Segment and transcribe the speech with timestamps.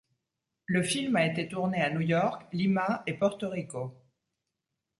[0.65, 3.93] Le film a été tourné à New York, Lima et Porto Rico.